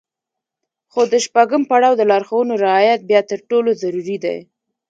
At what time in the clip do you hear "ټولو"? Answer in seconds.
3.49-3.69